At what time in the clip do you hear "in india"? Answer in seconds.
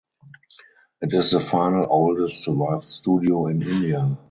3.45-4.17